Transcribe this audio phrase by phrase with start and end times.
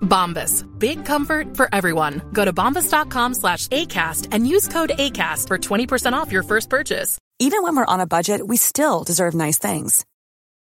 [0.00, 0.64] Bombas.
[0.78, 2.22] Big comfort for everyone.
[2.32, 7.18] Go to bombas.com slash ACAST and use code ACAST for 20% off your first purchase.
[7.38, 10.04] Even when we're on a budget, we still deserve nice things.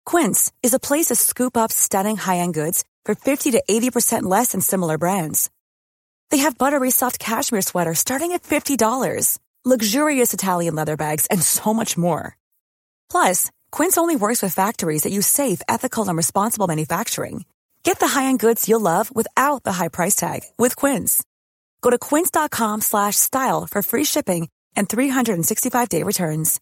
[0.05, 4.53] Quince is a place to scoop up stunning high-end goods for 50 to 80% less
[4.53, 5.51] than similar brands.
[6.31, 11.73] They have buttery soft cashmere sweaters starting at $50, luxurious Italian leather bags, and so
[11.73, 12.37] much more.
[13.11, 17.45] Plus, Quince only works with factories that use safe, ethical, and responsible manufacturing.
[17.87, 21.23] Get the high-end goods you'll love without the high price tag with Quince.
[21.83, 26.61] Go to quince.com slash style for free shipping and 365-day returns.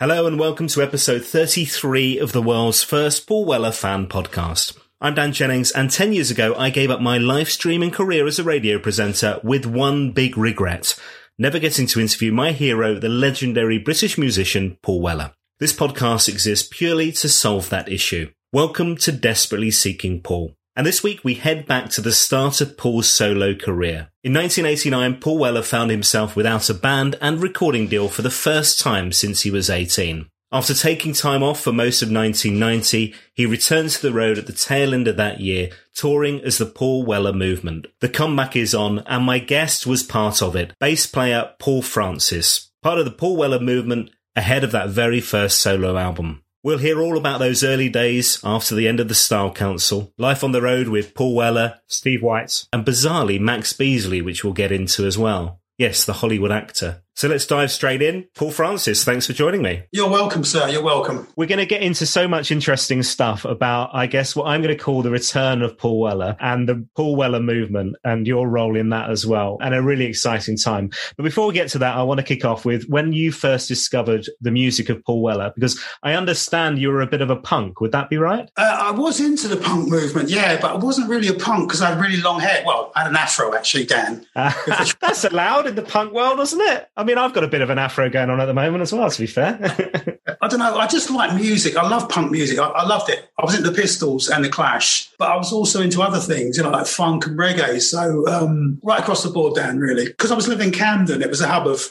[0.00, 4.76] Hello and welcome to episode 33 of the world's first Paul Weller fan podcast.
[5.00, 8.40] I'm Dan Jennings and 10 years ago I gave up my live streaming career as
[8.40, 10.98] a radio presenter with one big regret.
[11.38, 15.32] Never getting to interview my hero, the legendary British musician Paul Weller.
[15.60, 18.32] This podcast exists purely to solve that issue.
[18.54, 20.54] Welcome to Desperately Seeking Paul.
[20.76, 24.10] And this week we head back to the start of Paul's solo career.
[24.22, 28.78] In 1989, Paul Weller found himself without a band and recording deal for the first
[28.78, 30.28] time since he was 18.
[30.52, 34.52] After taking time off for most of 1990, he returned to the road at the
[34.52, 37.88] tail end of that year, touring as the Paul Weller Movement.
[37.98, 42.70] The comeback is on, and my guest was part of it, bass player Paul Francis,
[42.84, 46.43] part of the Paul Weller Movement ahead of that very first solo album.
[46.64, 50.42] We'll hear all about those early days after the end of the Style Council, life
[50.42, 54.72] on the road with Paul Weller, Steve White, and bizarrely Max Beesley, which we'll get
[54.72, 55.60] into as well.
[55.76, 57.02] Yes, the Hollywood actor.
[57.16, 58.26] So let's dive straight in.
[58.34, 59.84] Paul Francis, thanks for joining me.
[59.92, 60.68] You're welcome, sir.
[60.68, 61.28] You're welcome.
[61.36, 64.76] We're going to get into so much interesting stuff about, I guess, what I'm going
[64.76, 68.76] to call the return of Paul Weller and the Paul Weller movement and your role
[68.76, 70.90] in that as well, and a really exciting time.
[71.16, 73.68] But before we get to that, I want to kick off with when you first
[73.68, 77.36] discovered the music of Paul Weller, because I understand you were a bit of a
[77.36, 77.80] punk.
[77.80, 78.50] Would that be right?
[78.56, 81.80] Uh, I was into the punk movement, yeah, but I wasn't really a punk because
[81.80, 82.64] I had really long hair.
[82.66, 84.26] Well, I had an afro, actually, Dan.
[84.34, 86.88] That's allowed in the punk world, isn't it?
[86.96, 88.92] I mean, I've got a bit of an afro going on at the moment as
[88.92, 89.58] well, to be fair.
[90.40, 90.76] I don't know.
[90.76, 91.76] I just like music.
[91.76, 92.58] I love punk music.
[92.58, 93.30] I, I loved it.
[93.38, 96.56] I was into the Pistols and the Clash, but I was also into other things,
[96.56, 97.80] you know, like funk and reggae.
[97.80, 101.22] So um, right across the board, Dan, really, because I was living in Camden.
[101.22, 101.88] It was a hub of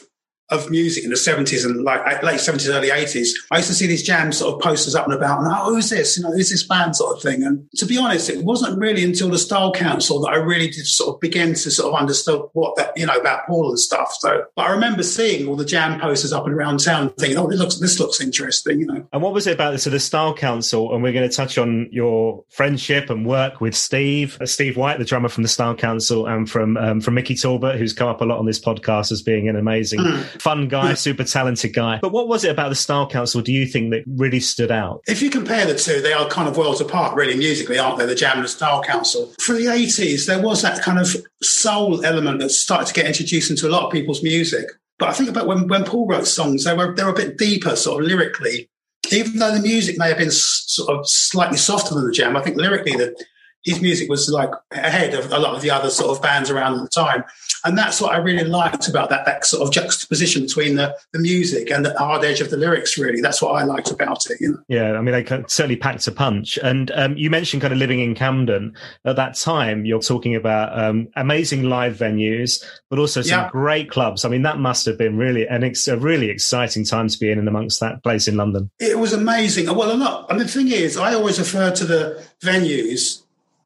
[0.50, 3.30] of music in the 70s and like late 70s, early 80s.
[3.50, 5.90] I used to see these jam sort of posters up and about and, oh, who's
[5.90, 6.16] this?
[6.16, 7.42] You know, who's this band sort of thing?
[7.42, 10.86] And to be honest, it wasn't really until the Style Council that I really did
[10.86, 14.14] sort of begin to sort of understand what that, you know, about Paul and stuff.
[14.18, 17.48] So, but I remember seeing all the jam posters up and around town thinking, oh,
[17.48, 19.06] this looks, this looks interesting, you know.
[19.12, 20.94] And what was it about so the Style Council?
[20.94, 24.98] And we're going to touch on your friendship and work with Steve, uh, Steve White,
[24.98, 28.20] the drummer from the Style Council, and from um, from Mickey Talbot, who's come up
[28.20, 30.00] a lot on this podcast as being an amazing,
[30.40, 31.98] fun guy, super talented guy.
[32.00, 33.40] But what was it about the Style Council?
[33.40, 35.02] Do you think that really stood out?
[35.06, 38.06] If you compare the two, they are kind of worlds apart, really, musically, aren't they?
[38.06, 39.32] The Jam and the Style Council.
[39.40, 43.50] For the 80s, there was that kind of soul element that started to get introduced
[43.50, 44.66] into a lot of people's music.
[44.98, 47.38] But I think about when, when Paul wrote songs, they were, they were a bit
[47.38, 48.68] deeper, sort of lyrically.
[49.12, 52.42] Even though the music may have been sort of slightly softer than the Jam, I
[52.42, 53.22] think lyrically that
[53.64, 56.74] his music was like ahead of a lot of the other sort of bands around
[56.74, 57.24] at the time.
[57.64, 61.18] And that's what I really liked about that, that sort of juxtaposition between the, the
[61.18, 63.22] music and the hard edge of the lyrics, really.
[63.22, 64.58] That's what I liked about it, you know.
[64.68, 66.58] Yeah, I mean, they certainly packed a punch.
[66.62, 68.74] And um, you mentioned kind of living in Camden
[69.06, 69.86] at that time.
[69.86, 73.50] You're talking about um, amazing live venues, but also some Yeah.
[73.50, 74.26] great clubs.
[74.26, 77.30] I mean, that must have been really an ex- a really exciting time to be
[77.30, 78.70] in and amongst that place in London.
[78.78, 79.74] It was amazing.
[79.74, 80.30] Well, a lot.
[80.30, 83.22] And the thing is, I always refer to the venues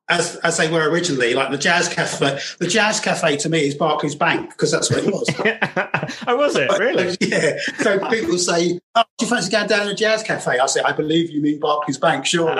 [0.09, 2.39] as as they were originally, like the Jazz Cafe.
[2.59, 5.29] The Jazz Cafe to me is Barclays Bank because that's what it was.
[6.27, 7.09] oh, was it really?
[7.09, 7.59] Uh, yeah.
[7.79, 10.81] So people say, "Oh, do you fancy going down to the Jazz Cafe?" I say,
[10.81, 12.55] "I believe you mean Barclays Bank, sure."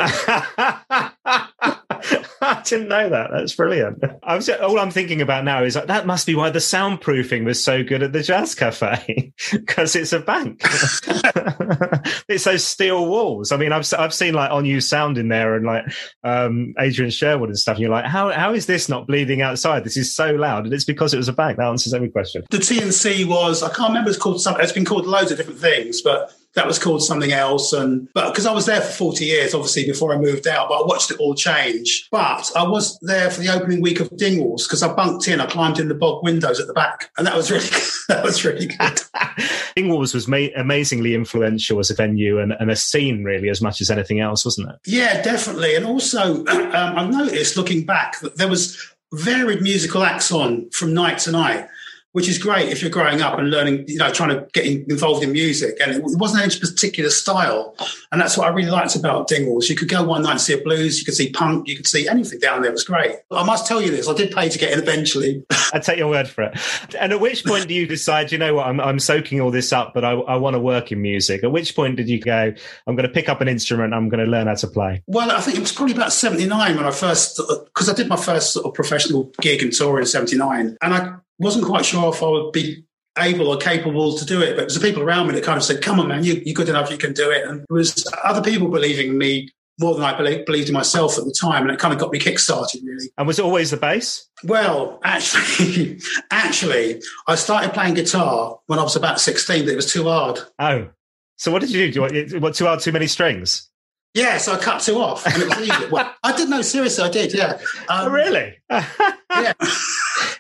[2.41, 3.31] I didn't know that.
[3.33, 4.03] That's brilliant.
[4.23, 7.45] I was, all I'm thinking about now is like, that must be why the soundproofing
[7.45, 10.61] was so good at the Jazz Cafe because it's a bank.
[12.29, 13.51] it's those steel walls.
[13.51, 15.85] I mean, I've I've seen like On-U Sound in there and like
[16.23, 17.77] um, Adrian Sherwood and stuff.
[17.77, 19.85] And you're like, how how is this not bleeding outside?
[19.85, 21.57] This is so loud, and it's because it was a bank.
[21.59, 22.45] That answers every question.
[22.51, 24.11] The TNC was I can't remember.
[24.11, 24.63] It's called something.
[24.63, 27.73] It's been called loads of different things, but that was called something else.
[27.73, 30.83] And but because I was there for 40 years, obviously before I moved out, but
[30.83, 32.09] I watched it all change.
[32.11, 35.41] But I was there for the opening week of Dingwalls because I bunked in.
[35.41, 37.69] I climbed in the bog windows at the back, and that was really
[38.09, 38.79] that was really good.
[39.77, 43.81] Dingwalls was ma- amazingly influential as a venue and, and, a scene, really, as much
[43.81, 44.77] as anything else, wasn't it?
[44.87, 45.77] Yeah, definitely.
[45.77, 48.77] And also, um, I've noticed looking back that there was
[49.13, 51.69] varied musical acts on from night to night
[52.13, 55.23] which is great if you're growing up and learning, you know, trying to get involved
[55.23, 55.77] in music.
[55.81, 57.77] And it wasn't any particular style.
[58.11, 59.69] And that's what I really liked about Dingwalls.
[59.69, 61.87] You could go one night and see a blues, you could see punk, you could
[61.87, 62.71] see anything down there.
[62.71, 63.17] It was great.
[63.31, 65.45] I must tell you this, I did pay to get in eventually.
[65.73, 66.59] I take your word for it.
[66.99, 69.73] And at which point do you decide, you know what, I'm, I'm soaking all this
[69.73, 71.45] up, but I, I want to work in music?
[71.45, 72.53] At which point did you go,
[72.87, 75.03] I'm going to pick up an instrument, I'm going to learn how to play?
[75.07, 78.09] Well, I think it was probably about 79 when I first, uh, because I did
[78.09, 80.77] my first sort of professional gig and tour in 79.
[80.81, 82.85] And I wasn't quite sure if I would be
[83.19, 85.57] able or capable to do it, but it was the people around me that kind
[85.57, 87.73] of said, "Come on, man, you, are good enough, you can do it." And it
[87.73, 89.51] was other people believing me
[89.81, 92.11] more than I believed, believed in myself at the time, and it kind of got
[92.11, 93.11] me kick-started, really.
[93.17, 94.29] And was it always the bass?
[94.43, 96.01] Well, actually,
[96.31, 100.41] actually, I started playing guitar when I was about sixteen, but it was too hard.
[100.59, 100.89] Oh,
[101.37, 102.09] so what did you do?
[102.09, 103.69] Do you what too hard, too many strings?
[104.15, 105.91] Yeah, so I cut two off, and it was easy.
[105.91, 107.33] well, I did know seriously, I did.
[107.33, 107.53] Yeah.
[107.53, 108.59] Um, oh, really?
[108.71, 109.53] yeah.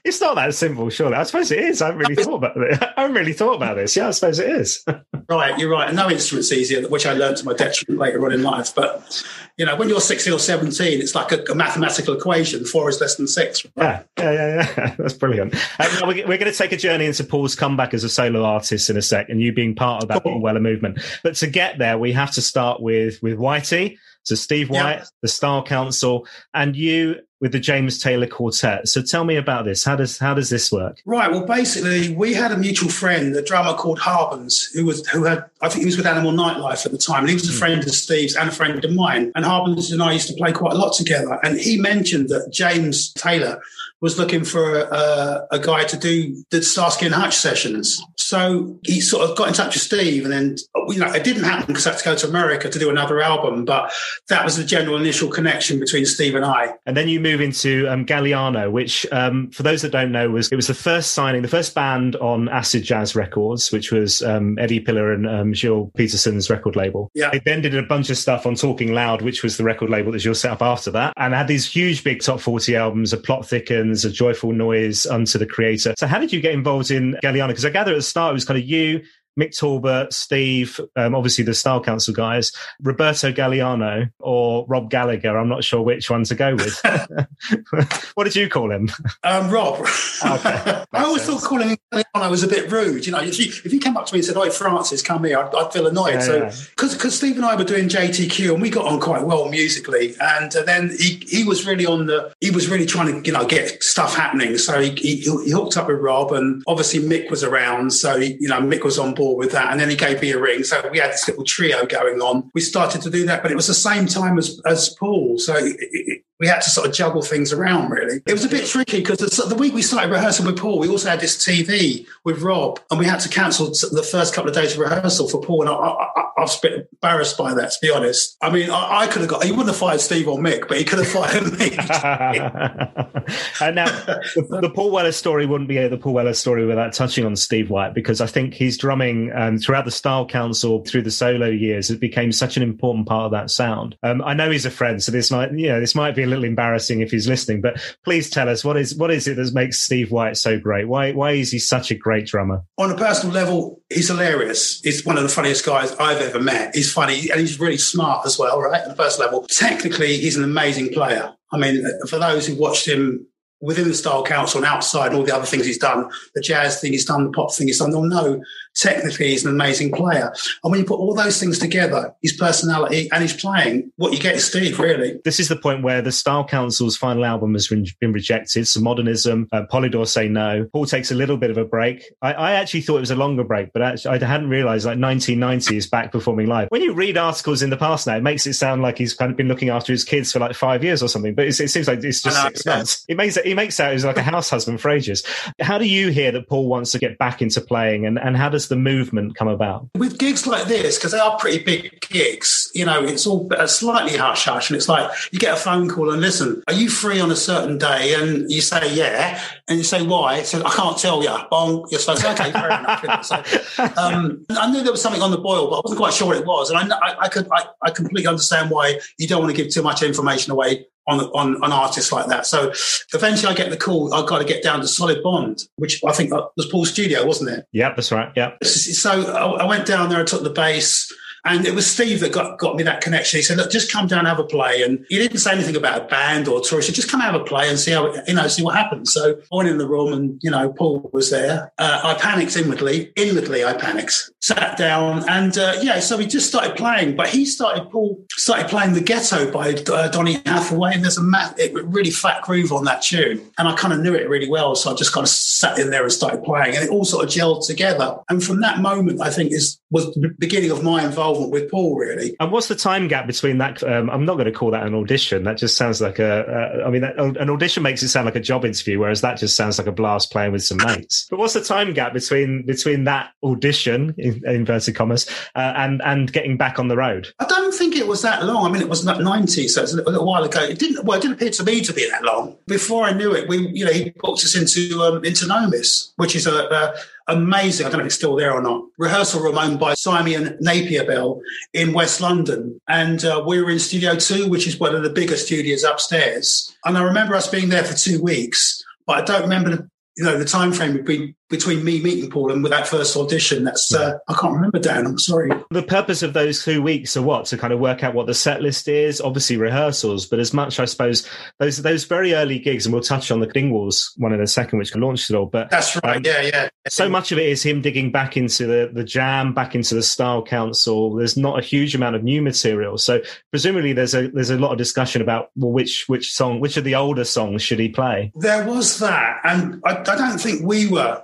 [0.04, 1.14] It's not that simple, surely.
[1.14, 1.82] I suppose it is.
[1.82, 2.82] I haven't really thought about it.
[2.96, 3.96] I haven't really thought about this.
[3.96, 4.84] Yeah, I suppose it is.
[5.28, 5.92] right, you're right.
[5.94, 8.75] No instrument's easier, which I learned to my detriment later on in life.
[8.75, 9.22] But
[9.56, 12.64] you know, when you're 16 or 17, it's like a, a mathematical equation.
[12.64, 13.66] Four is less than six.
[13.76, 14.04] Right?
[14.19, 14.94] Yeah, yeah, yeah, yeah.
[14.98, 15.54] That's brilliant.
[15.80, 18.88] Um, we're, we're going to take a journey into Paul's comeback as a solo artist
[18.88, 20.40] in a sec, and you being part of that cool.
[20.40, 21.00] Weller movement.
[21.22, 23.98] But to get there, we have to start with with Whitey.
[24.24, 28.88] So Steve White, the Style Council, and you with the James Taylor Quartet.
[28.88, 29.84] So tell me about this.
[29.84, 31.00] How does how does this work?
[31.04, 31.30] Right.
[31.30, 35.44] Well, basically, we had a mutual friend, a drummer called Harbans, who was who had
[35.60, 37.58] I think he was with Animal Nightlife at the time, and he was a hmm.
[37.58, 39.32] friend of Steve's and a friend of mine.
[39.34, 41.38] And Harbans and I used to play quite a lot together.
[41.42, 43.60] And he mentioned that James Taylor
[44.00, 48.00] was looking for a, a guy to do the Starsky and Hutch sessions.
[48.16, 50.56] So he sort of got in touch with Steve, and then
[50.88, 53.20] you know it didn't happen because I had to go to America to do another
[53.20, 53.64] album.
[53.64, 53.92] But
[54.28, 56.74] that was the general initial connection between Steve and I.
[56.86, 60.52] And then you move into um, Galliano, which um, for those that don't know was
[60.52, 64.58] it was the first signing, the first band on Acid Jazz Records, which was um,
[64.58, 67.10] Eddie Piller and um, Gilles Peterson's record label.
[67.14, 67.30] Yeah.
[67.30, 70.12] They then did a bunch of stuff on Talking Loud, which was the record label
[70.12, 73.16] that Gilles set up after that, and had these huge big top forty albums, A
[73.16, 75.94] Plot Thickens a joyful noise unto the creator.
[75.99, 77.49] So how did you get involved in Galliano?
[77.49, 79.02] Because I gather at the start it was kind of you,
[79.38, 82.52] Mick Talbot, Steve, um, obviously the Style Council guys,
[82.82, 85.38] Roberto Galliano or Rob Gallagher.
[85.38, 86.81] I'm not sure which one to go with.
[88.14, 88.90] what did you call him?
[89.23, 89.81] Um, Rob.
[89.81, 89.88] Okay.
[90.93, 91.40] I always sense.
[91.40, 93.06] thought calling him Galliano was a bit rude.
[93.06, 95.25] You know, if you, if you came up to me and said, "Oi, Francis, come
[95.25, 96.14] here," I'd, I'd feel annoyed.
[96.14, 96.40] Yeah, so
[96.70, 96.99] because yeah.
[96.99, 100.55] because Steve and I were doing JTQ and we got on quite well musically, and
[100.55, 103.46] uh, then he he was really on the he was really trying to you know
[103.46, 104.58] get stuff happening.
[104.58, 108.37] So he, he, he hooked up with Rob, and obviously Mick was around, so he,
[108.40, 109.70] you know Mick was on board with that.
[109.70, 110.64] And then he gave me a ring.
[110.64, 112.50] So we had this little trio going on.
[112.54, 115.38] We started to do that, but it was the same time as, as Paul.
[115.38, 118.20] So it, it, we had to sort of juggle things around really.
[118.26, 121.11] It was a bit tricky because the, week we started rehearsing with Paul, we also
[121.11, 124.75] had this TV with Rob and we had to cancel the first couple of days
[124.75, 125.62] of rehearsal for Paul.
[125.62, 128.37] And I, I, I was a bit embarrassed by that, to be honest.
[128.40, 130.78] I mean, I, I, could have got, he wouldn't have fired Steve or Mick, but
[130.78, 131.71] he could have fired me.
[133.61, 137.26] and now the, the, Paul Weller story wouldn't be the Paul Weller story without touching
[137.26, 141.11] on Steve White because I think his drumming um, throughout the Style Council, through the
[141.11, 143.97] solo years, it became such an important part of that sound.
[144.04, 146.26] Um, I know he's a friend, so this might, you know, this might be a
[146.28, 149.52] little embarrassing if he's listening, but please tell us what is what is it that
[149.54, 150.87] makes Steve White so great?
[150.87, 152.62] Why why is he such a great drummer?
[152.76, 154.80] On a personal level, he's hilarious.
[154.83, 156.75] He's one of the funniest guys I've ever met.
[156.75, 158.82] He's funny and he's really smart as well, right?
[158.82, 159.47] On the first level.
[159.49, 161.32] Technically, he's an amazing player.
[161.52, 163.26] I mean, for those who watched him
[163.61, 166.92] within the Style Council and outside all the other things he's done, the jazz thing
[166.92, 168.42] he's done, the pop thing he's done, they'll know
[168.78, 170.32] technically he's an amazing player.
[170.62, 174.18] And when you put all those things together, his personality and his playing, what you
[174.18, 175.20] get is Steve, really.
[175.25, 178.66] This is the point where the Style Council's final album has been, been rejected.
[178.68, 180.68] So modernism, uh, Polydor say no.
[180.73, 182.04] Paul takes a little bit of a break.
[182.23, 184.99] I, I actually thought it was a longer break, but actually, I hadn't realized like
[184.99, 186.68] 1990 is back performing live.
[186.70, 189.30] When you read articles in the past now, it makes it sound like he's kind
[189.30, 191.88] of been looking after his kids for like five years or something, but it seems
[191.88, 193.04] like it's just know, six months.
[193.08, 195.25] It makes it, he makes out he's like a house husband for ages.
[195.61, 198.49] How do you hear that Paul wants to get back into playing and, and how
[198.49, 199.88] does the movement come about?
[199.96, 203.68] With gigs like this, because they are pretty big gigs, you know, it's all a
[203.68, 206.88] slightly hush hush and it's like you get a phone call and listen, are you
[206.88, 208.14] free on a certain day?
[208.14, 209.42] And you say, yeah.
[209.68, 210.42] And you say, why?
[210.42, 211.37] So I can't tell you.
[211.50, 211.87] Bong.
[211.90, 213.25] You're supposed to, okay, fair enough.
[213.25, 213.37] So,
[213.96, 216.37] um, I knew there was something on the boil, but I wasn't quite sure what
[216.37, 216.70] it was.
[216.70, 219.72] And I, I, I could, I, I completely understand why you don't want to give
[219.72, 222.46] too much information away on, on an artist like that.
[222.46, 222.72] So
[223.14, 226.12] eventually I get the call, I've got to get down to Solid Bond, which I
[226.12, 227.66] think was Paul's studio, wasn't it?
[227.72, 228.30] Yeah, that's right.
[228.36, 228.52] Yeah.
[228.62, 231.12] So I went down there, I took the bass.
[231.45, 233.38] And it was Steve that got, got me that connection.
[233.38, 234.83] He said, look, just come down and have a play.
[234.83, 236.80] And he didn't say anything about a band or tour.
[236.80, 239.12] He said, just come have a play and see how, you know, see what happens.
[239.12, 241.73] So I went in the room and, you know, Paul was there.
[241.78, 243.12] Uh, I panicked inwardly.
[243.16, 244.30] Inwardly, I panicked.
[244.40, 247.16] Sat down and, uh, yeah, so we just started playing.
[247.16, 250.95] But he started, Paul started playing The Ghetto by uh, Donny Hathaway.
[250.95, 253.50] And there's a it, really fat groove on that tune.
[253.59, 254.75] And I kind of knew it really well.
[254.75, 256.76] So I just kind of sat in there and started playing.
[256.76, 258.18] And it all sort of gelled together.
[258.28, 261.97] And from that moment, I think is was the beginning of my involvement with Paul,
[261.97, 262.37] really.
[262.40, 263.83] And what's the time gap between that?
[263.83, 265.45] Um, I'm not going to call that an audition.
[265.45, 266.83] That just sounds like a.
[266.83, 269.38] Uh, I mean, that, an audition makes it sound like a job interview, whereas that
[269.38, 271.26] just sounds like a blast playing with some mates.
[271.30, 276.33] But what's the time gap between between that audition, in, inverted commas, uh, and and
[276.33, 277.28] getting back on the road?
[277.38, 278.66] I don't think it was that long.
[278.66, 280.62] I mean, it was 90, so it's a little while ago.
[280.62, 281.04] It didn't.
[281.04, 282.57] Well, it didn't appear to me to be that long.
[282.66, 286.37] Before I knew it, we, you know, he booked us into um, into Nomis, which
[286.37, 286.95] is a, a
[287.28, 287.87] amazing.
[287.87, 288.85] I don't know if it's still there or not.
[288.99, 291.40] Rehearsal room owned by Simon Napier Bell
[291.73, 292.80] in West London.
[292.88, 296.75] And uh, we were in Studio Two, which is one of the bigger studios upstairs.
[296.85, 300.25] And I remember us being there for two weeks, but I don't remember the, you
[300.25, 303.64] know, the time frame between between me meeting Paul and with that first audition.
[303.64, 305.07] That's uh, I can't remember, Dan.
[305.07, 305.50] I'm sorry.
[305.71, 308.35] The purpose of those two weeks are what to kind of work out what the
[308.35, 309.21] set list is.
[309.21, 311.28] Obviously rehearsals, but as much I suppose
[311.59, 314.78] those those very early gigs, and we'll touch on the Dingwalls one in a second,
[314.78, 315.47] which launched it all.
[315.47, 316.17] But that's right.
[316.17, 316.69] Um, yeah, yeah.
[316.88, 320.02] So much of it is him digging back into the the jam, back into the
[320.02, 321.14] style council.
[321.14, 324.73] There's not a huge amount of new material, so presumably there's a there's a lot
[324.73, 328.33] of discussion about well, which which song, which of the older songs should he play?
[328.35, 331.23] There was that, and I, I don't think we were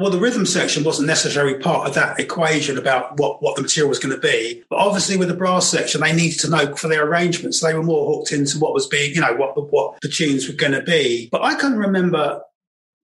[0.00, 3.90] well, the rhythm section wasn't necessarily part of that equation about what, what the material
[3.90, 4.64] was going to be.
[4.70, 7.60] But obviously, with the brass section, they needed to know for their arrangements.
[7.60, 10.54] They were more hooked into what was being, you know, what what the tunes were
[10.54, 11.28] going to be.
[11.30, 12.40] But I can remember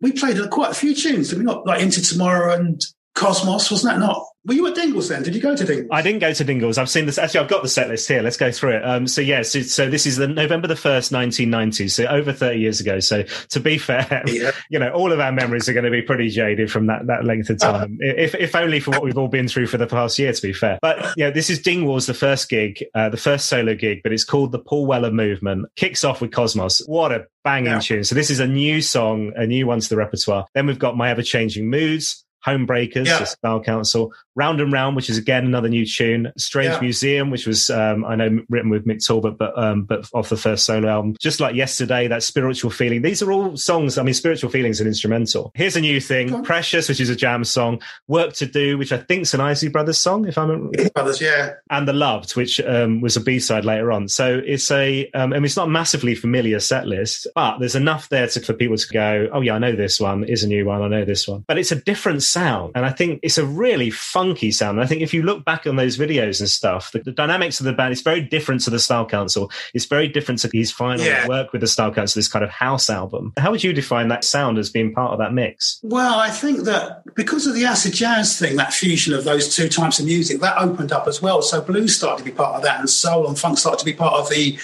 [0.00, 1.66] we played quite a few tunes, did we not?
[1.66, 2.82] Like Into Tomorrow and
[3.14, 4.24] Cosmos, wasn't that not?
[4.46, 5.24] Were you at Dingles then?
[5.24, 5.88] Did you go to Dingles?
[5.90, 6.78] I didn't go to Dingles.
[6.78, 7.18] I've seen this.
[7.18, 8.22] Actually, I've got the set list here.
[8.22, 8.84] Let's go through it.
[8.84, 11.88] Um, so yes, yeah, so, so, this is the November the first, nineteen ninety.
[11.88, 13.00] So over thirty years ago.
[13.00, 14.52] So to be fair, yeah.
[14.70, 17.24] you know, all of our memories are going to be pretty jaded from that that
[17.24, 17.98] length of time.
[18.00, 20.32] Uh, if if only for what we've all been through for the past year.
[20.32, 23.74] To be fair, but yeah, this is Dingwalls, the first gig, uh, the first solo
[23.74, 25.66] gig, but it's called the Paul Weller Movement.
[25.74, 26.82] Kicks off with Cosmos.
[26.86, 27.80] What a banging yeah.
[27.80, 28.04] tune!
[28.04, 30.46] So this is a new song, a new one to the repertoire.
[30.54, 32.25] Then we've got My Ever Changing Moods.
[32.46, 33.18] Homebreakers, yeah.
[33.18, 36.80] the Style Council, Round and Round, which is again another new tune, Strange yeah.
[36.80, 40.36] Museum, which was um, I know written with Mick Talbot, but um, but off the
[40.36, 41.16] first solo album.
[41.20, 43.02] Just like yesterday, that Spiritual Feeling.
[43.02, 43.98] These are all songs.
[43.98, 45.50] I mean, Spiritual Feelings an instrumental.
[45.54, 48.98] Here's a new thing, Precious, which is a jam song, Work to Do, which I
[48.98, 53.16] think's an Isley Brothers song, if I'm Brothers, yeah, and The Loved, which um, was
[53.16, 54.08] a B side later on.
[54.08, 58.08] So it's a, um, I mean, it's not massively familiar set list, but there's enough
[58.08, 60.64] there to, for people to go, oh yeah, I know this one is a new
[60.66, 62.72] one, I know this one, but it's a different sound.
[62.74, 64.76] And I think it's a really funky sound.
[64.76, 67.60] And I think if you look back on those videos and stuff, the, the, dynamics
[67.60, 69.50] of the band is very different to the Style Council.
[69.72, 71.26] It's very different to his final yeah.
[71.26, 73.32] work with the Style Council, this kind of house album.
[73.38, 75.80] How would you define that sound as being part of that mix?
[75.82, 79.70] Well, I think that because of the acid jazz thing, that fusion of those two
[79.70, 81.40] types of music, that opened up as well.
[81.40, 83.94] So blues started to be part of that, and soul and funk started to be
[83.94, 84.58] part of the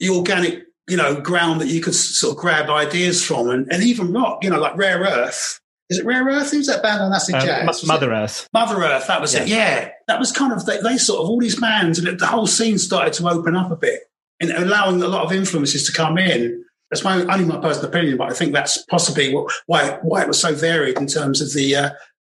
[0.00, 3.82] the organic you know, ground that you could sort of grab ideas from, and, and
[3.82, 6.50] even rock, you know, like Rare Earth is it Rare Earth?
[6.50, 7.86] Who's that band on Acid um, Jazz?
[7.86, 8.12] Mother?
[8.12, 8.48] Earth.
[8.52, 9.42] Mother Earth, that was yeah.
[9.42, 9.48] it.
[9.48, 9.90] Yeah.
[10.06, 12.78] That was kind of, they, they, sort of, all these bands, and the whole scene
[12.78, 14.00] started to open up a bit
[14.40, 16.64] and allowing a lot of influences to come in.
[16.90, 20.28] That's my only my personal opinion, but I think that's possibly what, why why it
[20.28, 21.90] was so varied in terms of the uh,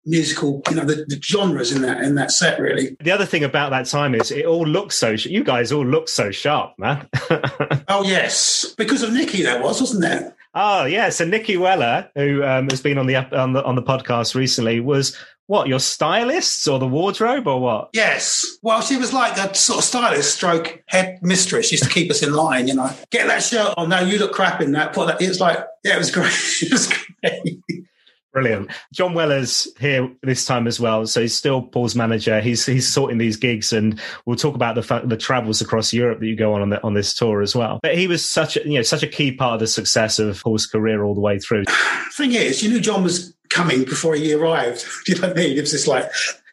[0.06, 2.58] musical, you know, the, the, genres in that in that set.
[2.58, 2.96] Really.
[3.00, 5.10] The other thing about that time is it all looks so.
[5.10, 7.08] You guys all look so sharp, man.
[7.88, 10.34] oh yes, because of Nicky, that was, wasn't there?
[10.54, 13.82] Oh yeah, so Nicky Weller, who um, has been on the on the on the
[13.82, 15.16] podcast recently, was
[15.46, 17.90] what your stylists or the wardrobe or what?
[17.92, 18.46] Yes.
[18.62, 21.66] Well, she was like a sort of stylist, stroke head mistress.
[21.66, 22.68] She used to keep us in line.
[22.68, 23.88] You know, get that shirt on.
[23.88, 24.92] No, you look crap in that.
[24.92, 25.20] Put that.
[25.20, 26.32] It was like, yeah, it was great.
[26.62, 27.60] it was great.
[28.32, 28.70] Brilliant.
[28.92, 32.40] John Weller's here this time as well, so he's still Paul's manager.
[32.40, 36.26] He's he's sorting these gigs, and we'll talk about the the travels across Europe that
[36.26, 37.80] you go on on, the, on this tour as well.
[37.82, 40.40] But he was such a you know such a key part of the success of
[40.42, 41.64] Paul's career all the way through.
[42.12, 44.84] Thing is, you knew John was coming before he arrived.
[45.06, 45.58] Do you know what I mean?
[45.58, 46.10] It was just like,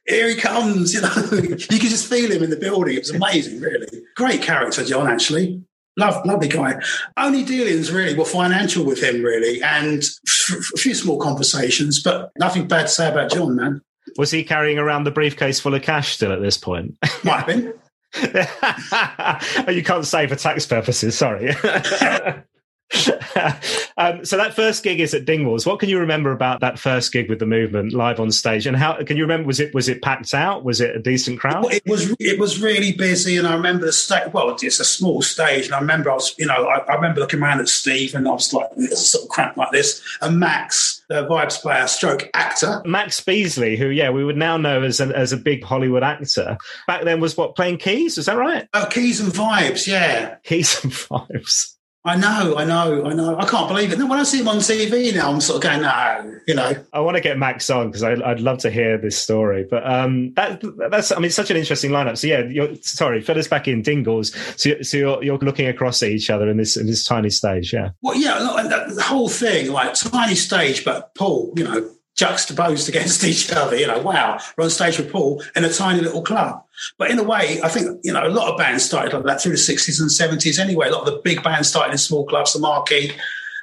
[0.08, 1.14] here he comes, you know.
[1.32, 2.96] you could just feel him in the building.
[2.96, 3.88] It was amazing, really.
[4.16, 5.64] Great character, John, actually.
[5.98, 6.80] Love, lovely guy.
[7.18, 12.32] Only dealings really were financial with him, really, and f- a few small conversations, but
[12.38, 13.82] nothing bad to say about John, man.
[14.18, 16.98] Was he carrying around the briefcase full of cash still at this point?
[17.24, 17.74] Might have been.
[19.76, 21.56] you can't say for tax purposes, sorry.
[23.98, 25.66] um, so that first gig is at Dingwalls.
[25.66, 28.66] What can you remember about that first gig with the movement live on stage?
[28.66, 29.46] And how can you remember?
[29.46, 30.64] Was it was it packed out?
[30.64, 31.66] Was it a decent crowd?
[31.74, 32.16] It was.
[32.20, 34.32] It was really busy, and I remember the stage.
[34.32, 37.20] Well, it's a small stage, and I remember I was, you know, I, I remember
[37.20, 40.40] looking around at Steve, and I was like, "This sort of crap like this." And
[40.40, 45.02] Max, the vibes player, stroke actor, Max Beesley, who yeah, we would now know as
[45.02, 46.58] an, as a big Hollywood actor.
[46.88, 48.18] Back then, was what playing keys?
[48.18, 48.68] Is that right?
[48.74, 51.77] Oh, keys and vibes, yeah, keys and vibes.
[52.08, 53.38] I know, I know, I know.
[53.38, 53.98] I can't believe it.
[53.98, 56.74] Then when I see him on TV now, I'm sort of going, no, you know.
[56.94, 59.68] I want to get Max on because I'd love to hear this story.
[59.70, 62.18] But um, that that's, I mean, such an interesting lineup.
[62.18, 64.34] So yeah, you're, sorry, fill us back in Dingles.
[64.56, 67.74] So, so you're, you're looking across at each other in this in this tiny stage,
[67.74, 67.90] yeah.
[68.02, 73.52] Well, yeah, the whole thing, like tiny stage, but Paul, you know, juxtaposed against each
[73.52, 73.78] other.
[73.78, 76.64] You know, wow, we're on stage with Paul in a tiny little club.
[76.98, 79.42] But in a way, I think, you know, a lot of bands started like that
[79.42, 80.90] through the 60s and 70s anyway.
[80.90, 83.14] A lot of the big bands started in small clubs, the Marquee.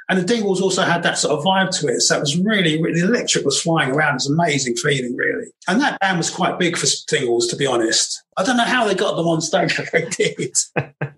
[0.08, 2.00] And the Dingwalls also had that sort of vibe to it.
[2.00, 4.11] So it was really, really, the electric was flying around.
[4.11, 5.46] It was an amazing feeling, really.
[5.66, 8.23] And that band was quite big for Dingwalls, to be honest.
[8.37, 10.54] I don't know how they got them on stage, but they did.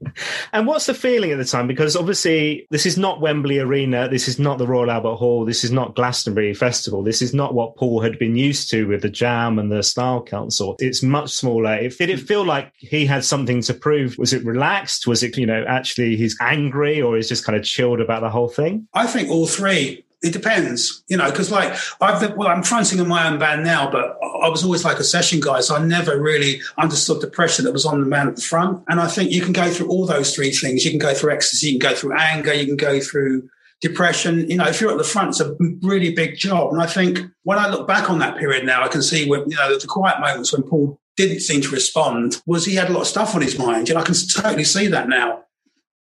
[0.52, 1.66] and what's the feeling at the time?
[1.66, 4.08] Because obviously, this is not Wembley Arena.
[4.08, 5.44] This is not the Royal Albert Hall.
[5.44, 7.02] This is not Glastonbury Festival.
[7.02, 10.22] This is not what Paul had been used to with the Jam and the Style
[10.22, 10.76] Council.
[10.78, 11.74] It's much smaller.
[11.74, 14.16] It, did it feel like he had something to prove?
[14.18, 15.06] Was it relaxed?
[15.06, 18.30] Was it, you know, actually he's angry or he's just kind of chilled about the
[18.30, 18.88] whole thing?
[18.94, 23.06] I think all three it depends, you know, because like I've well, I'm fronting in
[23.06, 26.20] my own band now, but I was always like a session guy, so I never
[26.20, 28.84] really understood the pressure that was on the man at the front.
[28.88, 30.84] And I think you can go through all those three things.
[30.84, 33.48] You can go through ecstasy, you can go through anger, you can go through
[33.80, 34.50] depression.
[34.50, 36.72] You know, if you're at the front, it's a really big job.
[36.72, 39.48] And I think when I look back on that period now, I can see when
[39.48, 42.92] you know the quiet moments when Paul didn't seem to respond was he had a
[42.92, 43.88] lot of stuff on his mind.
[43.88, 45.44] Know, I can totally see that now.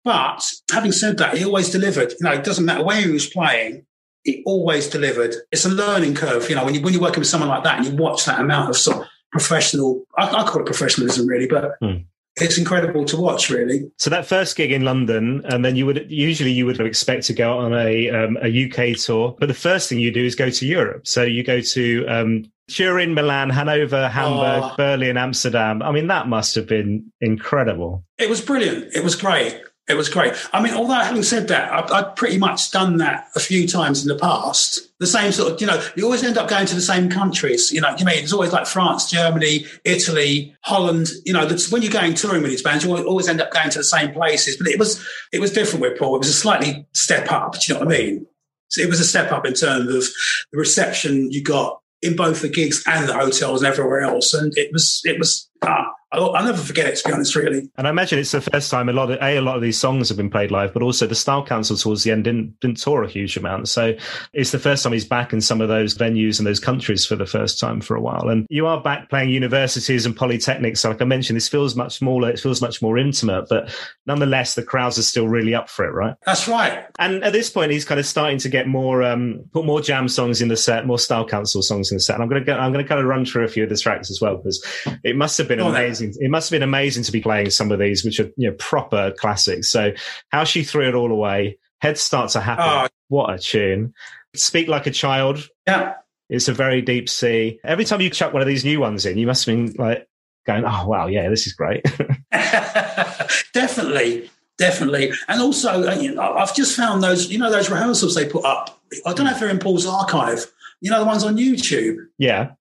[0.04, 2.12] But having said that, he always delivered.
[2.12, 3.86] You know, it doesn't matter where he was playing
[4.26, 5.36] it always delivered.
[5.52, 7.80] It's a learning curve, you know, when, you, when you're working with someone like that
[7.80, 11.48] and you watch that amount of sort of professional, I, I call it professionalism really,
[11.48, 12.06] but mm.
[12.38, 13.92] it's incredible to watch really.
[13.98, 17.34] So that first gig in London, and then you would, usually you would expect to
[17.34, 20.50] go on a, um, a UK tour, but the first thing you do is go
[20.50, 21.06] to Europe.
[21.08, 24.74] So you go to, um, Turin, Milan, Hanover, Hamburg, oh.
[24.78, 25.82] Berlin, Amsterdam.
[25.82, 28.06] I mean, that must have been incredible.
[28.18, 28.94] It was brilliant.
[28.96, 29.62] It was great.
[29.90, 30.34] It was great.
[30.54, 34.02] I mean, although having said that, I've, I've, pretty much done that a few times
[34.02, 34.80] in the past.
[35.00, 37.70] The same sort of, you know, you always end up going to the same countries.
[37.70, 41.10] You know, you mean it's always like France, Germany, Italy, Holland.
[41.26, 43.80] You know, when you're going touring with these bands, you always end up going to
[43.80, 44.56] the same places.
[44.56, 46.16] But it was it was different with Paul.
[46.16, 47.54] It was a slightly step up.
[47.54, 48.26] Do you know what I mean?
[48.70, 50.04] So it was a step up in terms of
[50.52, 54.34] the reception you got in both the gigs and the hotels and everywhere else.
[54.34, 57.70] And it was it was ah, I'll, I'll, never forget it, to be honest, really.
[57.76, 59.78] And I imagine it's the first time a lot of a, a lot of these
[59.78, 62.78] songs have been played live, but also the Style Council towards the end didn't didn't
[62.78, 63.68] tour a huge amount.
[63.68, 63.96] So
[64.32, 67.16] it's the first time he's back in some of those venues and those countries for
[67.16, 68.30] the first time for a while.
[68.30, 70.78] And you are back playing universities and polytechnics.
[70.78, 74.56] So like I mentioned, this feels much smaller, it feels much more intimate, but nonetheless,
[74.56, 76.16] the crowds are still really up for it, right?
[76.26, 76.86] That's right.
[77.00, 80.08] And at this point, he's kind of starting to get more um, put more jam
[80.08, 82.16] songs in the set, more Style Council songs in the set.
[82.16, 84.10] And I'm gonna go, I'm gonna kind of run through a few of the tracks
[84.10, 84.64] as well because
[85.04, 86.14] it must have been oh, amazing.
[86.20, 88.50] It must have been amazing amazing to be playing some of these, which are you
[88.50, 89.70] know proper classics.
[89.70, 89.94] So
[90.30, 92.66] how she threw it all away, head starts to happen.
[92.68, 92.88] Oh.
[93.10, 93.94] What a tune!
[94.36, 95.48] Speak like a child.
[95.68, 95.96] Yeah,
[96.30, 97.60] it's a very deep sea.
[97.64, 100.08] Every time you chuck one of these new ones in, you must have been like
[100.46, 101.84] going, "Oh wow, yeah, this is great."
[103.54, 108.16] definitely, definitely, and also uh, you know, I've just found those you know those rehearsals
[108.16, 108.80] they put up.
[109.06, 110.46] I don't know if they're in Paul's archive
[110.82, 111.98] You know the ones on YouTube.
[112.18, 112.52] Yeah,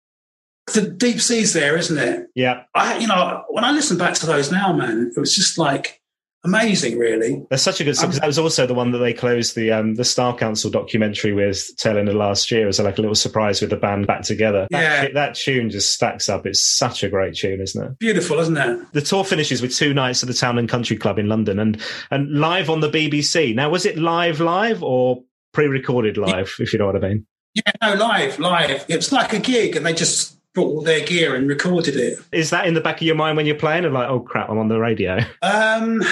[0.75, 2.29] The deep sea's there, isn't it?
[2.35, 2.65] yeah.
[2.75, 6.01] I, you know, when I listen back to those now, man, it was just like
[6.45, 7.43] amazing, really.
[7.51, 9.71] That's such a good song because that was also the one that they closed the
[9.73, 13.15] um, the Style Council documentary with tail end of last year as like a little
[13.15, 14.67] surprise with the band back together.
[14.71, 15.07] That, Yeah.
[15.09, 16.47] tu- that tune just stacks up.
[16.47, 17.99] It's such a great tune, isn't it?
[17.99, 18.93] Beautiful, isn't it?
[18.93, 21.81] The tour finishes with two nights at the Town and Country Club in London and
[22.11, 23.55] and live on the BBC.
[23.55, 26.55] Now, was it live live or pre-recorded live?
[26.59, 27.27] If you know what I mean.
[27.55, 28.85] Yeah, no, live, live.
[28.89, 32.19] It was like a gig, and they just brought all their gear and recorded it.
[32.31, 33.85] Is that in the back of your mind when you're playing?
[33.85, 35.19] And like, oh crap, I'm on the radio.
[35.43, 36.03] Um,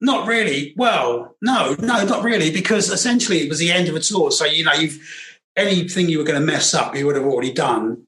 [0.00, 0.74] not really.
[0.76, 4.30] Well, no, no, not really, because essentially it was the end of a tour.
[4.30, 4.98] So you know, you've
[5.56, 8.06] anything you were going to mess up, you would have already done,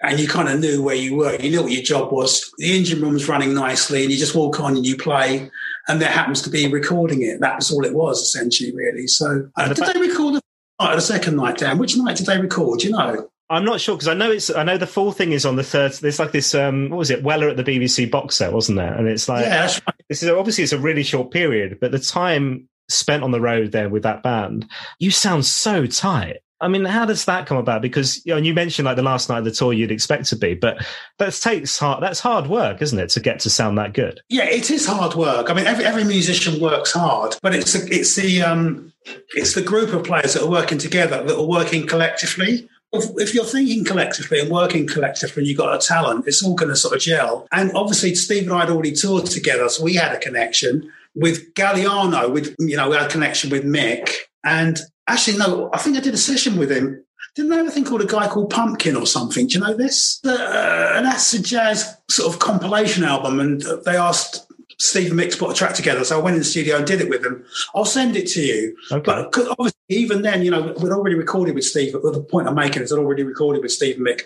[0.00, 1.36] and you kind of knew where you were.
[1.36, 2.50] You knew what your job was.
[2.58, 5.50] The engine room was running nicely, and you just walk on and you play.
[5.88, 7.40] And there happens to be recording it.
[7.40, 9.08] That was all it was, essentially, really.
[9.08, 10.42] So, uh, did they record the
[10.80, 11.78] night or the second night, Dan?
[11.78, 12.84] Which night did they record?
[12.84, 13.28] You know?
[13.52, 14.50] I'm not sure because I know it's.
[14.50, 15.92] I know the full thing is on the third.
[15.92, 16.54] There's like this.
[16.54, 17.22] Um, what was it?
[17.22, 18.94] Weller at the BBC box set, wasn't there?
[18.94, 19.94] And it's like yeah, right.
[20.08, 23.72] this is obviously it's a really short period, but the time spent on the road
[23.72, 26.38] there with that band, you sound so tight.
[26.62, 27.82] I mean, how does that come about?
[27.82, 30.26] Because you know, and you mentioned like the last night of the tour you'd expect
[30.26, 30.82] to be, but
[31.18, 32.02] that takes hard.
[32.02, 34.22] That's hard work, isn't it, to get to sound that good?
[34.30, 35.50] Yeah, it is hard work.
[35.50, 38.94] I mean, every every musician works hard, but it's the, it's the um,
[39.34, 42.66] it's the group of players that are working together that are working collectively.
[42.94, 46.68] If, you're thinking collectively and working collectively, and you've got a talent, it's all going
[46.68, 47.48] to sort of gel.
[47.50, 51.54] And obviously, Steve and I had already toured together, so we had a connection with
[51.54, 52.30] Galliano.
[52.30, 54.10] With you know, we had a connection with Mick,
[54.44, 54.78] and
[55.08, 57.02] actually, no, I think I did a session with him.
[57.34, 59.46] Didn't they have a thing called a guy called Pumpkin or something?
[59.46, 60.20] Do you know this?
[60.22, 65.54] Uh, an acid jazz sort of compilation album, and they asked Steve and put a
[65.54, 66.04] track together.
[66.04, 67.44] So I went in the studio and did it with them.
[67.74, 68.76] I'll send it to you.
[68.90, 69.02] Okay.
[69.04, 71.92] But 'cause obviously, even then, you know, we'd already recorded with Steve.
[71.92, 74.22] But the point I'm making is I'd already recorded with Steve and Mick,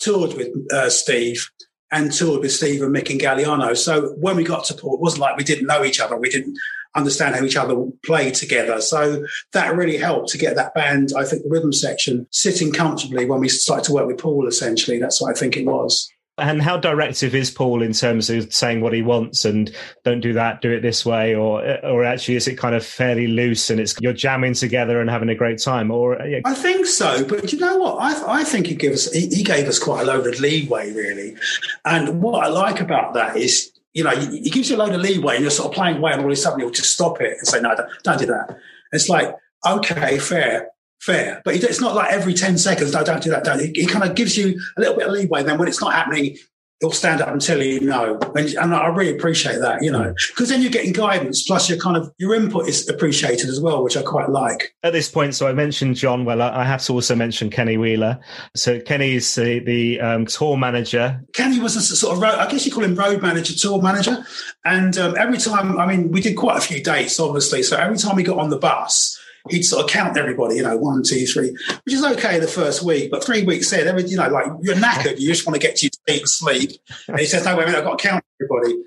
[0.00, 1.48] toured with uh, Steve,
[1.92, 3.76] and toured with Steve and Mick and Galliano.
[3.76, 6.16] So when we got to Paul, it wasn't like we didn't know each other.
[6.16, 6.56] We didn't
[6.96, 8.80] understand how each other played together.
[8.80, 13.26] So that really helped to get that band, I think, the rhythm section sitting comfortably
[13.26, 14.98] when we started to work with Paul, essentially.
[15.00, 16.08] That's what I think it was.
[16.36, 20.32] And how directive is Paul in terms of saying what he wants and don't do
[20.32, 23.78] that, do it this way, or or actually is it kind of fairly loose and
[23.78, 27.52] it's you're jamming together and having a great time, or yeah, I think so, but
[27.52, 27.98] you know what?
[28.00, 30.92] I, I think he gave us he, he gave us quite a load of leeway,
[30.92, 31.36] really.
[31.84, 35.02] And what I like about that is, you know, he, gives you a load of
[35.02, 37.20] leeway, and you're sort of playing away, and all of a sudden he'll just stop
[37.20, 38.58] it and say, "No, don't, don't do that."
[38.90, 42.92] It's like, okay, fair, fair, but it's not like every ten seconds.
[42.92, 43.44] No, don't do that.
[43.44, 43.60] Don't.
[43.60, 45.40] He, kind of gives you a little bit of leeway.
[45.40, 46.36] And Then when it's not happening.
[46.80, 50.12] He'll stand up and tell you no, and, and I really appreciate that, you know,
[50.30, 51.44] because then you're getting guidance.
[51.44, 54.74] Plus, your kind of your input is appreciated as well, which I quite like.
[54.82, 56.50] at this point, so I mentioned John Weller.
[56.52, 58.18] I have to also mention Kenny Wheeler.
[58.56, 61.22] So Kenny's the, the um, tour manager.
[61.32, 64.26] Kenny was a sort of road, I guess you call him road manager, tour manager.
[64.64, 67.62] And um, every time, I mean, we did quite a few dates, obviously.
[67.62, 69.18] So every time we got on the bus,
[69.50, 71.50] he'd sort of count everybody, you know, one, two, three,
[71.84, 73.10] which is okay the first week.
[73.10, 75.76] But three weeks in, every, you know, like you're knackered, you just want to get
[75.76, 76.72] to your sleep.
[77.08, 78.82] And he says, no, wait a minute, I've got to count everybody.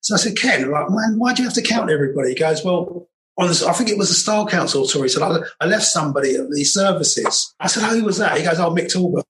[0.00, 2.30] So I said, Ken, like, man, why do you have to count everybody?
[2.30, 5.04] He goes, well, on this, I think it was a Style Council tour.
[5.04, 7.54] He said, I, I left somebody at the services.
[7.58, 8.36] I said, oh, who was that?
[8.36, 9.24] He goes, oh, Mick Talbot.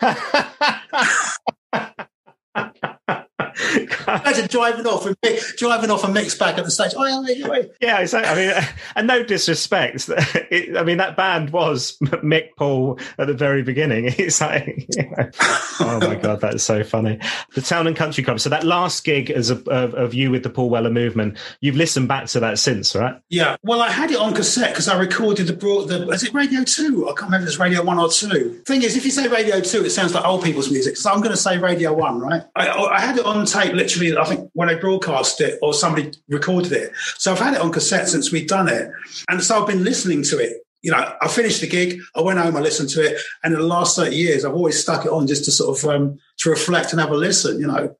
[3.76, 5.16] Imagine driving off and
[5.56, 6.92] driving off and Mick's back at the stage.
[6.96, 8.30] Oh, yeah, yeah, exactly.
[8.30, 10.08] I mean, and no disrespect.
[10.48, 14.14] It, I mean, that band was Mick Paul at the very beginning.
[14.26, 14.86] It's like,
[15.80, 17.18] oh my god, that's so funny.
[17.54, 18.40] The Town and Country Club.
[18.40, 21.76] So that last gig as a, of, of you with the Paul Weller movement, you've
[21.76, 23.20] listened back to that since, right?
[23.28, 25.88] Yeah, well, I had it on cassette because I recorded the broad.
[25.88, 27.04] The, is it Radio Two?
[27.08, 28.62] I can't remember if it's Radio One or Two.
[28.66, 30.96] Thing is, if you say Radio Two, it sounds like old people's music.
[30.96, 32.42] So I'm going to say Radio One, right?
[32.54, 34.16] I, I had it on tape, literally.
[34.16, 36.92] I think when they broadcast it or somebody recorded it.
[37.18, 38.90] So I've had it on cassette since we'd done it,
[39.28, 40.62] and so I've been listening to it.
[40.82, 43.60] You know, I finished the gig, I went home, I listened to it, and in
[43.60, 46.50] the last thirty years, I've always stuck it on just to sort of um, to
[46.50, 47.58] reflect and have a listen.
[47.60, 47.96] You know,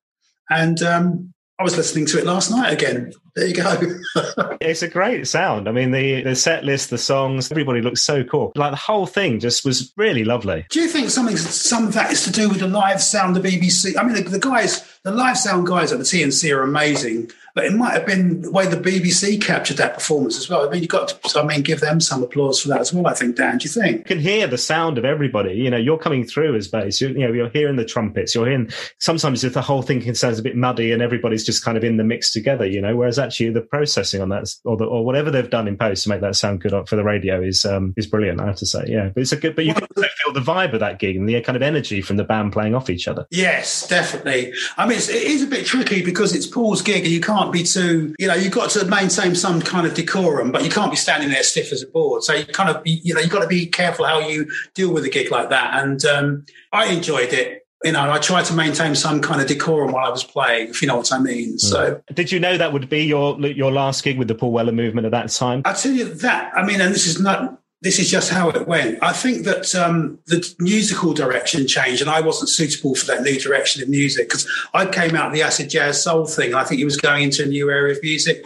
[0.50, 3.12] and um, I was listening to it last night again.
[3.34, 3.80] There you go.
[4.58, 5.68] It's a great sound.
[5.68, 8.52] I mean, the the set list, the songs, everybody looks so cool.
[8.56, 10.66] Like the whole thing just was really lovely.
[10.70, 13.44] Do you think something, some of that is to do with the live sound of
[13.44, 13.96] BBC?
[13.96, 17.64] I mean, the, the guys, the live sound guys at the TNC are amazing, but
[17.64, 20.68] it might have been the way the BBC captured that performance as well.
[20.68, 23.06] I mean, you've got to, I mean, give them some applause for that as well.
[23.06, 23.56] I think, Dan.
[23.56, 23.96] Do you think?
[24.00, 25.54] You can hear the sound of everybody.
[25.54, 27.00] You know, you're coming through as bass.
[27.00, 28.34] You're, you know, you're hearing the trumpets.
[28.34, 28.70] You're hearing.
[28.98, 31.82] Sometimes if the whole thing can sound a bit muddy and everybody's just kind of
[31.82, 32.94] in the mix together, you know.
[32.94, 36.10] Whereas actually the processing on that, or the, or whatever they've done in post to
[36.10, 38.38] make that sound good for the radio is um, is brilliant.
[38.38, 39.08] I have to say, yeah.
[39.14, 41.40] But it's a good, but you can feel the vibe of that gig and the
[41.40, 43.26] kind of energy from the band playing off each other.
[43.30, 44.52] Yes, definitely.
[44.76, 47.45] I mean, it's, it is a bit tricky because it's Paul's gig, and you can't
[47.52, 50.90] be too, you know, you've got to maintain some kind of decorum, but you can't
[50.90, 52.22] be standing there stiff as a board.
[52.22, 54.92] So you kind of, be, you know, you've got to be careful how you deal
[54.92, 55.82] with a gig like that.
[55.82, 59.92] And um, I enjoyed it you know, I tried to maintain some kind of decorum
[59.92, 61.52] while I was playing, if you know what I mean.
[61.52, 61.58] Hmm.
[61.58, 64.72] So, did you know that would be your your last gig with the Paul Weller
[64.72, 65.62] movement at that time?
[65.64, 66.52] I tell you that.
[66.56, 67.60] I mean, and this is not.
[67.86, 69.00] This is just how it went.
[69.00, 73.38] I think that um, the musical direction changed, and I wasn't suitable for that new
[73.38, 74.44] direction of music because
[74.74, 76.52] I came out of the acid jazz soul thing.
[76.52, 78.44] I think he was going into a new area of music,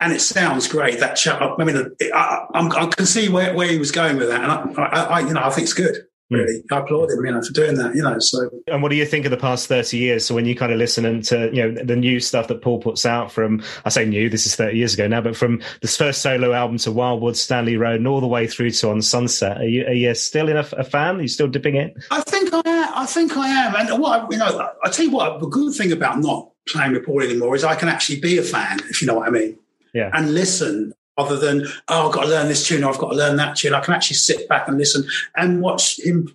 [0.00, 1.00] and it sounds great.
[1.00, 1.20] That.
[1.26, 4.78] I mean, I, I, I, can see where, where he was going with that, and
[4.78, 6.06] I, I, you know, I think it's good.
[6.30, 6.62] Really.
[6.70, 8.18] I applaud him, you know, for doing that, you know.
[8.18, 10.26] So, and what do you think of the past thirty years?
[10.26, 13.06] So, when you kind of listen to you know the new stuff that Paul puts
[13.06, 16.20] out from, I say new, this is thirty years ago now, but from this first
[16.20, 19.64] solo album to Wildwood, Stanley Road, and all the way through to On Sunset, are
[19.64, 21.16] you, are you still in a, a, fan?
[21.16, 21.94] Are you still dipping in?
[22.10, 22.92] I think I am.
[22.94, 23.74] I think I am.
[23.76, 27.06] And what you know, I tell you what, the good thing about not playing with
[27.06, 29.58] Paul anymore is I can actually be a fan, if you know what I mean.
[29.94, 30.10] Yeah.
[30.12, 33.16] And listen rather than oh I've got to learn this tune or I've got to
[33.16, 33.74] learn that tune.
[33.74, 35.04] I can actually sit back and listen
[35.36, 36.34] and watch him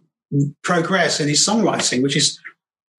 [0.64, 2.40] progress in his songwriting, which is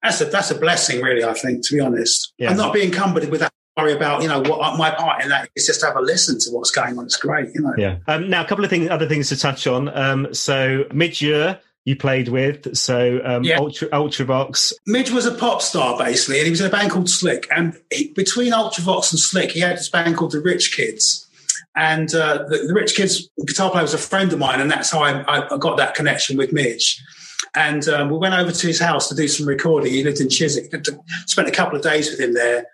[0.01, 1.23] that's a that's a blessing, really.
[1.23, 2.49] I think, to be honest, yeah.
[2.49, 5.49] and not being encumbered with that worry about you know what my part in that
[5.55, 7.05] is just have a listen to what's going on.
[7.05, 7.73] It's great, you know.
[7.77, 7.97] Yeah.
[8.07, 9.89] Um, now, a couple of things, other things to touch on.
[9.89, 12.75] Um, so, Midge Ure, you played with.
[12.75, 13.57] So um, yeah.
[13.57, 14.73] Ultra, Ultravox.
[14.87, 17.45] Midge was a pop star basically, and he was in a band called Slik.
[17.55, 21.24] And he, between Ultravox and Slik, he had this band called the Rich Kids.
[21.75, 24.91] And uh, the, the, Rich Kids guitar player was a friend of mine, and that's
[24.91, 27.03] how I, I got that connection with Midge.
[27.53, 29.91] And um, we went over to his house to do some recording.
[29.91, 30.73] He lived in Chiswick.
[31.25, 32.67] Spent a couple of days with him there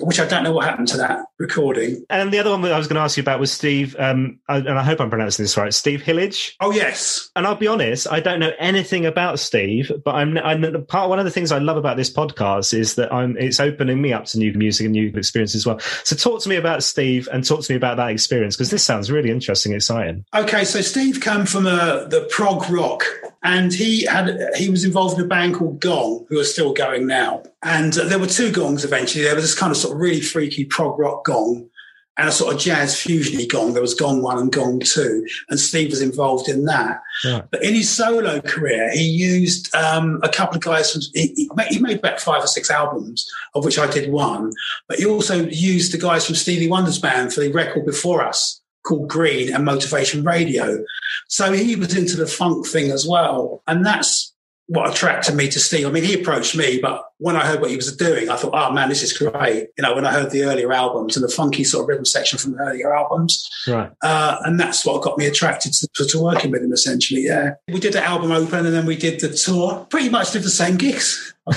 [0.00, 2.04] which I don't know what happened to that recording.
[2.10, 4.38] And the other one that I was going to ask you about was Steve, um,
[4.48, 6.56] and I hope I'm pronouncing this right, Steve Hillage.
[6.60, 7.30] Oh yes.
[7.34, 11.08] And I'll be honest, I don't know anything about Steve, but I'm, I'm part.
[11.08, 14.12] One of the things I love about this podcast is that I'm it's opening me
[14.12, 15.78] up to new music and new experiences as well.
[16.04, 18.84] So talk to me about Steve and talk to me about that experience because this
[18.84, 20.24] sounds really interesting, exciting.
[20.34, 23.04] Okay, so Steve came from a, uh, the prog rock,
[23.44, 27.06] and he had he was involved in a band called Gong, who are still going
[27.06, 27.42] now.
[27.62, 29.24] And uh, there were two gongs eventually.
[29.24, 31.68] There was this kind of sort of really freaky prog rock gong
[32.16, 33.74] and a sort of jazz fusiony gong.
[33.74, 37.02] There was Gong One and Gong Two, and Steve was involved in that.
[37.50, 41.02] But in his solo career, he used um, a couple of guys from.
[41.12, 44.52] He, he, made about five or six albums, of which I did one.
[44.88, 48.62] But he also used the guys from Stevie Wonder's band for the record before us
[48.84, 50.84] called Green and Motivation Radio.
[51.28, 54.34] So he was into the funk thing as well, and that's
[54.66, 55.86] what attracted me to Steve.
[55.86, 58.54] I mean, he approached me, but when I heard what he was doing, I thought,
[58.54, 59.68] oh man, this is great.
[59.76, 62.38] You know, when I heard the earlier albums and the funky sort of rhythm section
[62.38, 63.48] from the earlier albums.
[63.68, 63.90] Right.
[64.02, 67.22] Uh, and that's what got me attracted to, to, working with him, essentially.
[67.22, 67.54] Yeah.
[67.68, 69.86] We did the album open and then we did the tour.
[69.90, 71.33] Pretty much did the same gigs.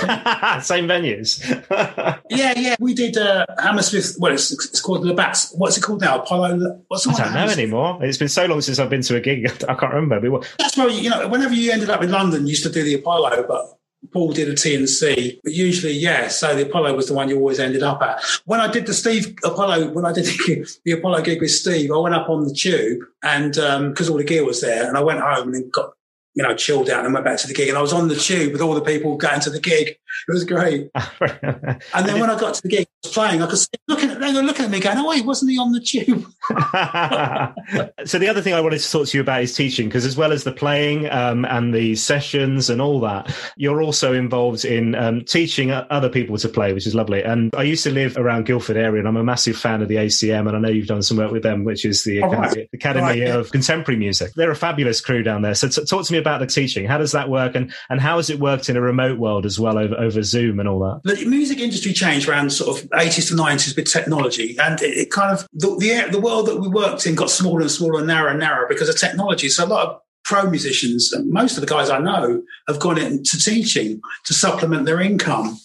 [0.61, 1.39] Same venues.
[2.29, 2.75] yeah, yeah.
[2.79, 4.17] We did uh, Hammersmith.
[4.19, 5.53] Well, it's, it's called the Bats.
[5.55, 6.19] What's it called now?
[6.19, 6.83] Apollo.
[6.89, 7.99] What's the I don't know anymore.
[8.01, 9.45] It's been so long since I've been to a gig.
[9.69, 10.41] I can't remember.
[10.59, 11.27] That's where you know.
[11.29, 13.77] Whenever you ended up in London, you used to do the Apollo, but
[14.11, 16.27] Paul did a T&C, but usually, yeah.
[16.27, 18.21] So the Apollo was the one you always ended up at.
[18.45, 21.91] When I did the Steve Apollo, when I did the, the Apollo gig with Steve,
[21.91, 24.85] I went up on the tube and um because um, all the gear was there,
[24.87, 25.93] and I went home and got
[26.37, 27.67] you know, chilled out and went back to the gig.
[27.67, 29.97] And I was on the tube with all the people going to the gig.
[30.27, 30.89] It was great.
[30.95, 34.09] and then when I got to the gig, I was playing, I could see looking
[34.09, 36.25] at, they were looking at me going, oh, wait, wasn't he on the tube?
[38.05, 40.17] so the other thing I wanted to talk to you about is teaching, because as
[40.17, 44.95] well as the playing um, and the sessions and all that, you're also involved in
[44.95, 47.23] um, teaching other people to play, which is lovely.
[47.23, 49.95] And I used to live around Guildford area, and I'm a massive fan of the
[49.95, 52.69] ACM, and I know you've done some work with them, which is the oh, right.
[52.73, 53.35] Academy right, yeah.
[53.35, 54.33] of Contemporary Music.
[54.35, 55.55] They're a fabulous crew down there.
[55.55, 56.85] So t- talk to me about the teaching.
[56.85, 59.59] How does that work, and and how has it worked in a remote world as
[59.59, 61.01] well over over Zoom and all that?
[61.03, 65.11] The music industry changed around sort of eighties to nineties with technology, and it, it
[65.11, 68.07] kind of the, the, the world that we worked in got smaller and smaller, and
[68.07, 69.49] narrower and narrower because of technology.
[69.49, 73.37] So a lot of pro musicians, most of the guys I know, have gone into
[73.37, 75.57] teaching to supplement their income.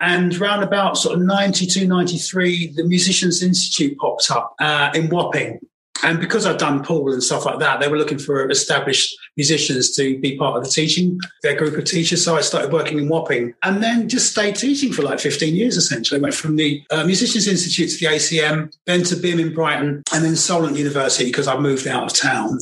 [0.00, 5.60] And round about sort of 92, 93, the Musicians Institute popped up uh, in Wapping
[6.02, 9.94] and because I'd done Paul and stuff like that, they were looking for established musicians
[9.96, 12.24] to be part of the teaching, their group of teachers.
[12.24, 15.76] So I started working in Wapping and then just stayed teaching for like 15 years
[15.76, 16.20] essentially.
[16.20, 20.02] I went from the uh, Musicians Institute to the ACM, then to BIMM in Brighton,
[20.12, 22.58] and then Solent University because I moved out of town.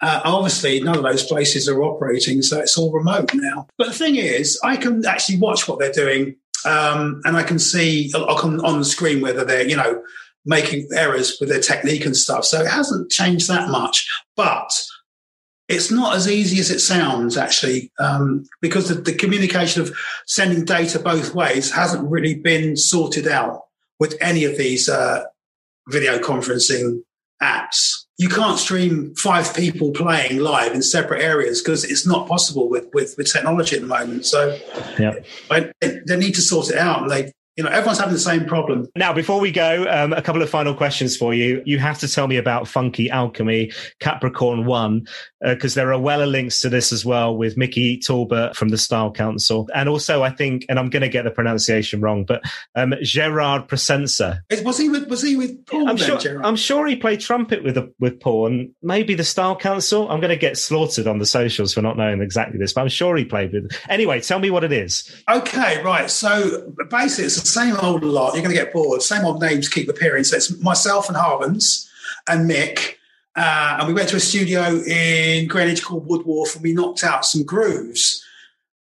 [0.00, 3.68] Uh, obviously, none of those places are operating, so it's all remote now.
[3.78, 7.60] But the thing is, I can actually watch what they're doing, um, and I can
[7.60, 10.02] see on, on the screen whether they're, you know,
[10.44, 12.44] making errors with their technique and stuff.
[12.44, 14.70] So it hasn't changed that much, but
[15.68, 20.64] it's not as easy as it sounds actually, um, because the, the communication of sending
[20.64, 23.62] data both ways hasn't really been sorted out
[23.98, 25.24] with any of these uh,
[25.88, 27.02] video conferencing
[27.40, 28.04] apps.
[28.18, 32.86] You can't stream five people playing live in separate areas because it's not possible with,
[32.92, 34.26] with, with technology at the moment.
[34.26, 34.58] So
[34.98, 35.14] yeah.
[35.50, 38.46] I, they need to sort it out, and they you know, everyone's having the same
[38.46, 38.86] problem.
[38.96, 41.62] Now, before we go, um, a couple of final questions for you.
[41.66, 45.06] You have to tell me about Funky Alchemy Capricorn One,
[45.40, 48.78] because uh, there are Weller links to this as well with Mickey Talbot from the
[48.78, 52.42] Style Council, and also I think, and I'm going to get the pronunciation wrong, but
[52.74, 54.40] um, Gerard Presencer.
[54.64, 55.08] Was he with?
[55.08, 55.88] Was he with Paul?
[55.88, 56.44] I'm then, sure.
[56.44, 60.10] I'm sure he played trumpet with with Paul, and maybe the Style Council.
[60.10, 62.88] I'm going to get slaughtered on the socials for not knowing exactly this, but I'm
[62.88, 63.70] sure he played with.
[63.90, 65.22] Anyway, tell me what it is.
[65.28, 66.10] Okay, right.
[66.10, 68.34] So basically, same old lot.
[68.34, 69.02] You're going to get bored.
[69.02, 70.24] Same old names keep appearing.
[70.24, 71.88] So it's myself and Harbans
[72.28, 72.96] and Mick.
[73.34, 77.24] Uh, and we went to a studio in Greenwich called Woodwharf and we knocked out
[77.24, 78.24] some grooves.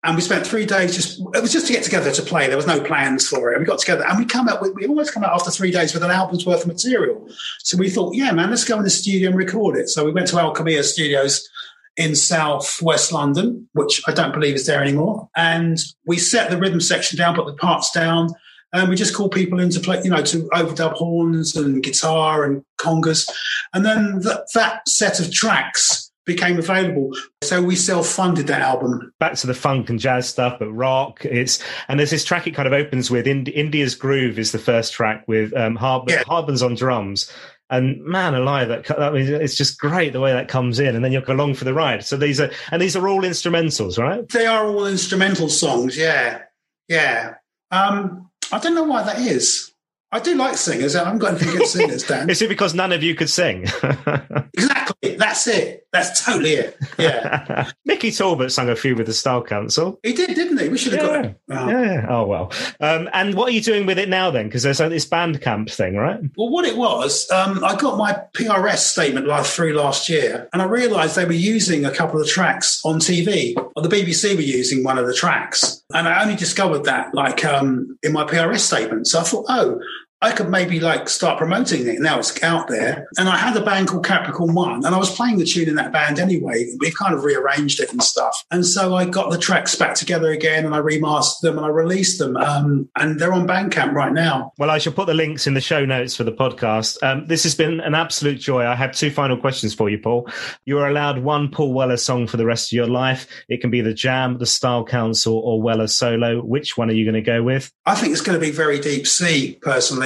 [0.04, 2.46] And we spent three days just, it was just to get together to play.
[2.46, 3.56] There was no plans for it.
[3.56, 5.94] And we got together and we come out we always come out after three days
[5.94, 7.28] with an album's worth of material.
[7.60, 9.88] So we thought, yeah, man, let's go in the studio and record it.
[9.88, 11.48] So we went to Alchemia Studios
[11.96, 15.28] in South West London, which I don't believe is there anymore.
[15.36, 18.28] And we set the rhythm section down, put the parts down,
[18.72, 22.44] and we just call people in to play, you know, to overdub horns and guitar
[22.44, 23.28] and congas.
[23.72, 27.12] And then th- that set of tracks became available.
[27.42, 29.12] So we self-funded that album.
[29.20, 31.24] Back to the funk and jazz stuff, but rock.
[31.24, 33.26] It's and there's this track it kind of opens with.
[33.26, 36.24] In, India's Groove is the first track with um, Harb- yeah.
[36.24, 37.32] Harbans on drums.
[37.68, 41.04] And man alive, that I mean, it's just great the way that comes in, and
[41.04, 42.04] then you're along for the ride.
[42.04, 44.28] So these are and these are all instrumentals, right?
[44.28, 45.96] They are all instrumental songs.
[45.96, 46.42] Yeah,
[46.88, 47.34] yeah.
[47.72, 49.72] Um, I don't know why that is.
[50.16, 50.96] I do like singers.
[50.96, 52.30] I haven't got anything against singers, Dan.
[52.30, 53.64] is it because none of you could sing?
[54.54, 55.16] exactly.
[55.16, 55.86] That's it.
[55.92, 56.78] That's totally it.
[56.98, 57.70] Yeah.
[57.84, 60.00] Mickey Talbot sung a few with the Style Council.
[60.02, 60.70] He did, didn't he?
[60.70, 61.06] We should have yeah.
[61.06, 61.36] got him.
[61.50, 61.68] Oh.
[61.68, 62.06] Yeah.
[62.08, 62.52] Oh, well.
[62.80, 64.46] Um, and what are you doing with it now then?
[64.46, 66.18] Because there's this Bandcamp thing, right?
[66.34, 70.62] Well, what it was, um, I got my PRS statement last through last year, and
[70.62, 73.54] I realised they were using a couple of tracks on TV.
[73.76, 75.82] Or the BBC were using one of the tracks.
[75.92, 79.08] And I only discovered that like um, in my PRS statement.
[79.08, 79.78] So I thought, oh,
[80.22, 82.00] I could maybe like start promoting it.
[82.00, 83.06] Now it's out there.
[83.18, 85.74] And I had a band called Capricorn One, and I was playing the tune in
[85.74, 86.66] that band anyway.
[86.78, 88.34] We kind of rearranged it and stuff.
[88.50, 91.68] And so I got the tracks back together again and I remastered them and I
[91.68, 92.36] released them.
[92.36, 94.52] Um, and they're on Bandcamp right now.
[94.58, 97.02] Well, I shall put the links in the show notes for the podcast.
[97.02, 98.64] Um, this has been an absolute joy.
[98.64, 100.28] I have two final questions for you, Paul.
[100.64, 103.28] You are allowed one Paul Weller song for the rest of your life.
[103.48, 106.40] It can be the Jam, the Style Council, or Weller solo.
[106.40, 107.70] Which one are you going to go with?
[107.84, 110.05] I think it's going to be very deep sea, personally.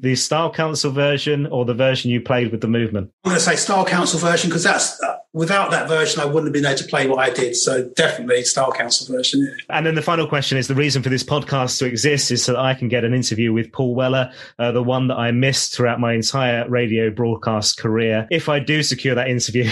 [0.00, 3.10] The Style Council version or the version you played with the movement?
[3.24, 6.46] I'm going to say Style Council version because that's uh, without that version, I wouldn't
[6.46, 7.54] have been able to play what I did.
[7.56, 9.40] So definitely Style Council version.
[9.40, 9.76] Yeah.
[9.76, 12.52] And then the final question is the reason for this podcast to exist is so
[12.52, 15.74] that I can get an interview with Paul Weller, uh, the one that I missed
[15.74, 18.26] throughout my entire radio broadcast career.
[18.30, 19.64] If I do secure that interview,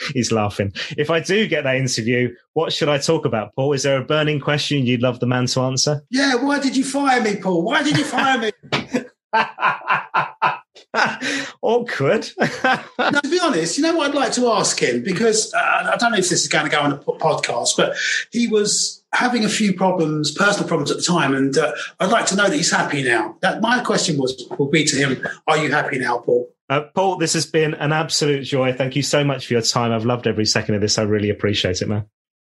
[0.14, 0.72] he's laughing.
[0.96, 3.72] If I do get that interview, what should I talk about, Paul?
[3.72, 6.02] Is there a burning question you'd love the man to answer?
[6.10, 6.34] Yeah.
[6.34, 7.62] Why did you fire me, Paul?
[7.62, 8.50] Why did you fire me?
[11.62, 12.30] Awkward.
[12.38, 15.96] now, to be honest, you know what I'd like to ask him because uh, I
[15.98, 17.96] don't know if this is going to go on a podcast, but
[18.32, 22.26] he was having a few problems, personal problems at the time, and uh, I'd like
[22.26, 23.36] to know that he's happy now.
[23.40, 26.48] That my question was will be to him: Are you happy now, Paul?
[26.68, 28.72] Uh, Paul, this has been an absolute joy.
[28.72, 29.92] Thank you so much for your time.
[29.92, 30.98] I've loved every second of this.
[30.98, 32.06] I really appreciate it, man.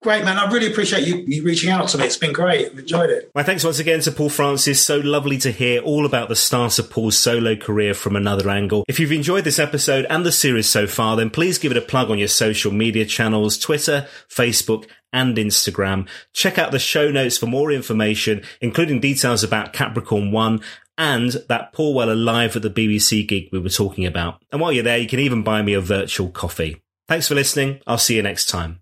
[0.03, 0.37] Great, man.
[0.37, 2.05] I really appreciate you, you reaching out to me.
[2.05, 2.71] It's been great.
[2.71, 3.29] I've enjoyed it.
[3.35, 4.83] My thanks once again to Paul Francis.
[4.83, 8.83] So lovely to hear all about the start of Paul's solo career from another angle.
[8.87, 11.81] If you've enjoyed this episode and the series so far, then please give it a
[11.81, 16.07] plug on your social media channels, Twitter, Facebook, and Instagram.
[16.33, 20.61] Check out the show notes for more information, including details about Capricorn 1
[20.97, 24.41] and that Paul Weller live at the BBC gig we were talking about.
[24.51, 26.81] And while you're there, you can even buy me a virtual coffee.
[27.07, 27.81] Thanks for listening.
[27.85, 28.81] I'll see you next time.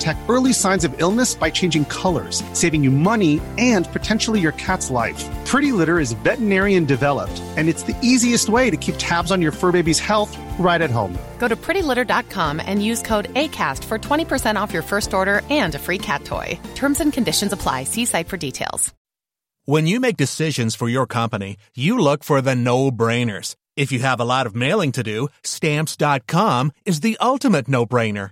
[0.01, 4.89] detect early signs of illness by changing colors, saving you money and potentially your cat's
[4.89, 5.23] life.
[5.45, 9.51] Pretty Litter is veterinarian developed, and it's the easiest way to keep tabs on your
[9.51, 11.17] fur baby's health right at home.
[11.39, 15.79] Go to prettylitter.com and use code ACAST for 20% off your first order and a
[15.79, 16.59] free cat toy.
[16.75, 17.83] Terms and conditions apply.
[17.83, 18.93] See site for details.
[19.65, 23.55] When you make decisions for your company, you look for the no brainers.
[23.77, 28.31] If you have a lot of mailing to do, stamps.com is the ultimate no brainer.